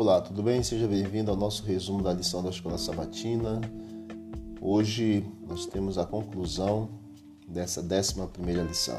Olá, 0.00 0.18
tudo 0.18 0.42
bem? 0.42 0.62
Seja 0.62 0.88
bem-vindo 0.88 1.30
ao 1.30 1.36
nosso 1.36 1.62
resumo 1.62 2.02
da 2.02 2.10
lição 2.10 2.42
da 2.42 2.48
Escola 2.48 2.78
Sabatina. 2.78 3.60
Hoje 4.58 5.22
nós 5.46 5.66
temos 5.66 5.98
a 5.98 6.06
conclusão 6.06 6.88
dessa 7.46 7.82
11 7.82 8.28
primeira 8.32 8.62
lição. 8.62 8.98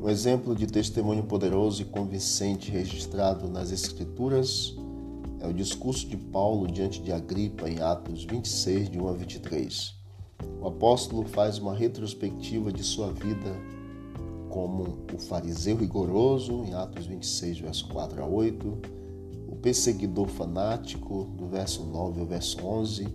Um 0.00 0.08
exemplo 0.08 0.54
de 0.54 0.68
testemunho 0.68 1.24
poderoso 1.24 1.82
e 1.82 1.84
convincente 1.84 2.70
registrado 2.70 3.48
nas 3.48 3.72
Escrituras 3.72 4.72
é 5.40 5.48
o 5.48 5.52
discurso 5.52 6.06
de 6.06 6.16
Paulo 6.16 6.68
diante 6.68 7.02
de 7.02 7.10
Agripa 7.10 7.68
em 7.68 7.80
Atos 7.80 8.24
26, 8.24 8.88
de 8.88 9.00
1 9.00 9.08
a 9.08 9.12
23. 9.14 9.94
O 10.60 10.68
apóstolo 10.68 11.24
faz 11.24 11.58
uma 11.58 11.74
retrospectiva 11.74 12.72
de 12.72 12.84
sua 12.84 13.12
vida 13.12 13.52
como 14.48 15.04
o 15.12 15.18
fariseu 15.18 15.76
rigoroso, 15.76 16.62
em 16.64 16.72
Atos 16.72 17.06
26, 17.06 17.58
verso 17.58 17.88
4 17.88 18.22
a 18.22 18.26
8, 18.26 18.66
o 18.68 19.05
perseguidor 19.66 20.28
fanático, 20.28 21.24
do 21.36 21.48
verso 21.48 21.82
9 21.82 22.20
ao 22.20 22.26
verso 22.26 22.64
11, 22.64 23.08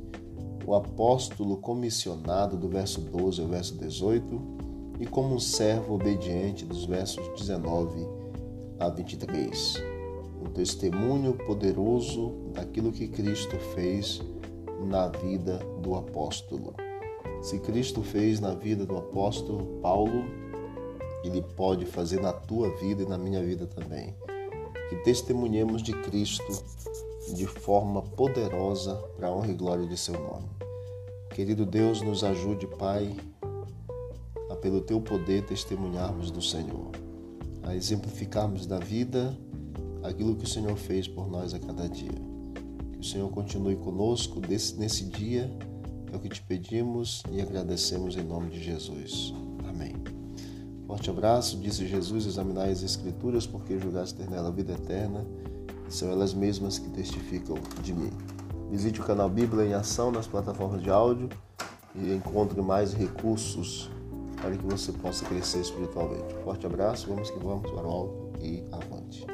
o 0.68 0.76
apóstolo 0.76 1.56
comissionado, 1.56 2.58
do 2.58 2.68
verso 2.68 3.00
12 3.00 3.42
ao 3.42 3.48
verso 3.48 3.78
18, 3.78 4.42
e 5.00 5.06
como 5.06 5.36
um 5.36 5.40
servo 5.40 5.94
obediente, 5.94 6.66
dos 6.66 6.84
versos 6.84 7.26
19 7.40 8.06
a 8.78 8.90
23. 8.90 9.82
Um 10.46 10.50
testemunho 10.50 11.36
poderoso 11.36 12.34
daquilo 12.54 12.92
que 12.92 13.08
Cristo 13.08 13.56
fez 13.74 14.22
na 14.90 15.08
vida 15.08 15.58
do 15.82 15.96
apóstolo. 15.96 16.76
Se 17.42 17.60
Cristo 17.60 18.04
fez 18.04 18.42
na 18.42 18.54
vida 18.54 18.86
do 18.86 18.98
apóstolo 18.98 19.80
Paulo, 19.82 20.26
ele 21.24 21.42
pode 21.56 21.86
fazer 21.86 22.20
na 22.20 22.34
tua 22.34 22.76
vida 22.76 23.04
e 23.04 23.08
na 23.08 23.18
minha 23.18 23.42
vida 23.42 23.66
também. 23.66 24.14
Testemunhemos 25.04 25.82
de 25.82 25.94
Cristo 25.94 26.64
de 27.34 27.48
forma 27.48 28.02
poderosa 28.02 28.96
para 29.16 29.28
a 29.28 29.32
honra 29.32 29.52
e 29.52 29.56
glória 29.56 29.88
de 29.88 29.98
seu 29.98 30.14
nome. 30.14 30.48
Querido 31.30 31.66
Deus, 31.66 32.02
nos 32.02 32.24
ajude, 32.24 32.68
Pai, 32.68 33.16
a 34.50 34.56
pelo 34.56 34.82
teu 34.82 35.00
poder 35.00 35.46
testemunharmos 35.46 36.30
do 36.30 36.42
Senhor, 36.42 36.92
a 37.64 37.76
exemplificarmos 37.76 38.66
da 38.66 38.80
vida 38.80 39.38
aquilo 40.04 40.36
que 40.36 40.44
o 40.44 40.48
Senhor 40.48 40.76
fez 40.76 41.08
por 41.08 41.30
nós 41.30 41.54
a 41.54 41.60
cada 41.60 41.88
dia. 41.88 42.12
Que 42.94 43.00
o 43.00 43.04
Senhor 43.04 43.30
continue 43.30 43.76
conosco 43.76 44.40
desse, 44.40 44.76
nesse 44.78 45.06
dia 45.06 45.50
é 46.12 46.16
o 46.16 46.20
que 46.20 46.30
te 46.30 46.42
pedimos 46.42 47.24
e 47.32 47.42
agradecemos 47.42 48.18
em 48.18 48.24
nome 48.24 48.50
de 48.50 48.62
Jesus. 48.62 49.34
Amém. 49.68 50.21
Forte 50.92 51.10
abraço, 51.10 51.58
disse 51.58 51.88
Jesus, 51.88 52.26
examinai 52.26 52.70
as 52.70 52.84
Escrituras, 52.84 53.48
porque 53.48 53.80
julgaste 53.80 54.14
ter 54.14 54.30
nela 54.30 54.50
a 54.50 54.52
vida 54.52 54.74
eterna, 54.74 55.26
e 55.88 55.94
são 55.94 56.12
elas 56.12 56.34
mesmas 56.34 56.78
que 56.78 56.90
testificam 56.90 57.56
de 57.82 57.94
mim. 57.94 58.12
Visite 58.70 59.00
o 59.00 59.04
canal 59.06 59.30
Bíblia 59.30 59.66
em 59.66 59.74
Ação 59.74 60.12
nas 60.12 60.28
plataformas 60.28 60.84
de 60.84 60.90
áudio 60.90 61.30
e 61.96 62.14
encontre 62.14 62.62
mais 62.62 62.92
recursos 62.92 63.90
para 64.42 64.52
que 64.52 64.66
você 64.66 64.92
possa 64.92 65.24
crescer 65.24 65.62
espiritualmente. 65.62 66.36
Forte 66.44 66.66
abraço, 66.66 67.08
vamos 67.08 67.30
que 67.30 67.40
vamos 67.40 67.72
para 67.72 67.88
o 67.88 67.90
alto 67.90 68.34
e 68.42 68.62
avante. 68.74 69.26